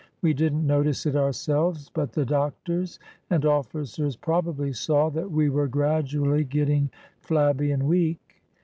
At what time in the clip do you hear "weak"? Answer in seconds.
7.83-8.41